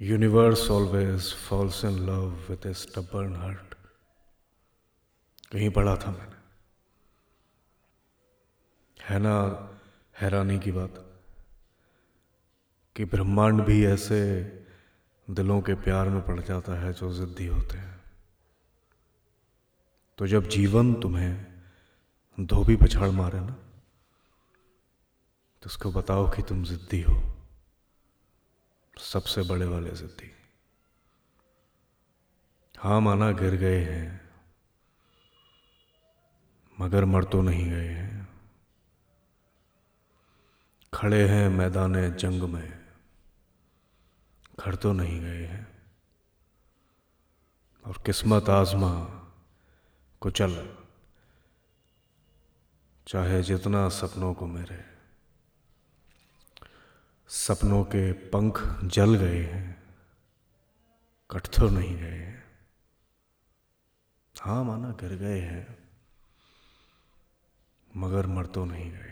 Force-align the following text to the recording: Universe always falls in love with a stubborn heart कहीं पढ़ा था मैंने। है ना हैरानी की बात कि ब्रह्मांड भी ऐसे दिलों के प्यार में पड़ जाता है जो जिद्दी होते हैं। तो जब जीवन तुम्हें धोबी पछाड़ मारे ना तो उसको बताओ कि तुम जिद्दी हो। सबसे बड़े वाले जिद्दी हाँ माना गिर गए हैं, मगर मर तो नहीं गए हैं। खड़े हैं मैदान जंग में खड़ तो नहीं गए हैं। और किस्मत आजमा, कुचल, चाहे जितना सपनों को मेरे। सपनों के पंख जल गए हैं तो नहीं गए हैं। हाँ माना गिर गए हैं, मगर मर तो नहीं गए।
Universe 0.00 0.70
always 0.70 1.34
falls 1.34 1.84
in 1.84 1.98
love 2.06 2.22
with 2.48 2.66
a 2.66 2.72
stubborn 2.74 3.34
heart 3.36 3.74
कहीं 5.52 5.70
पढ़ा 5.70 5.96
था 5.96 6.10
मैंने। 6.10 6.36
है 9.00 9.18
ना 9.18 9.32
हैरानी 10.20 10.58
की 10.58 10.72
बात 10.72 10.94
कि 12.96 13.04
ब्रह्मांड 13.04 13.60
भी 13.60 13.84
ऐसे 13.86 14.20
दिलों 15.30 15.60
के 15.60 15.74
प्यार 15.74 16.08
में 16.08 16.22
पड़ 16.26 16.40
जाता 16.40 16.80
है 16.80 16.92
जो 16.92 17.12
जिद्दी 17.12 17.46
होते 17.46 17.78
हैं। 17.78 18.00
तो 20.18 20.26
जब 20.26 20.48
जीवन 20.48 20.94
तुम्हें 20.94 21.46
धोबी 22.38 22.76
पछाड़ 22.76 23.10
मारे 23.10 23.40
ना 23.40 23.56
तो 25.62 25.66
उसको 25.66 25.92
बताओ 25.92 26.30
कि 26.30 26.42
तुम 26.42 26.64
जिद्दी 26.64 27.02
हो। 27.02 27.39
सबसे 29.00 29.42
बड़े 29.42 29.66
वाले 29.66 29.90
जिद्दी 29.90 30.30
हाँ 32.78 33.00
माना 33.00 33.30
गिर 33.32 33.54
गए 33.54 33.80
हैं, 33.84 34.30
मगर 36.80 37.04
मर 37.04 37.24
तो 37.24 37.42
नहीं 37.42 37.70
गए 37.70 37.88
हैं। 37.88 38.28
खड़े 40.94 41.28
हैं 41.28 41.48
मैदान 41.48 42.16
जंग 42.16 42.42
में 42.42 42.86
खड़ 44.60 44.74
तो 44.76 44.92
नहीं 44.92 45.20
गए 45.20 45.44
हैं। 45.44 45.66
और 47.86 48.02
किस्मत 48.06 48.48
आजमा, 48.48 48.92
कुचल, 50.20 50.76
चाहे 53.06 53.42
जितना 53.42 53.88
सपनों 53.88 54.34
को 54.34 54.46
मेरे। 54.46 54.99
सपनों 57.40 57.82
के 57.84 58.12
पंख 58.12 58.58
जल 58.84 59.14
गए 59.14 59.42
हैं 59.44 59.68
तो 61.46 61.68
नहीं 61.68 61.96
गए 61.96 62.18
हैं। 62.18 62.42
हाँ 64.36 64.64
माना 64.64 64.90
गिर 65.00 65.14
गए 65.14 65.38
हैं, 65.40 65.66
मगर 67.90 68.26
मर 68.26 68.46
तो 68.46 68.64
नहीं 68.64 68.90
गए। 68.92 69.09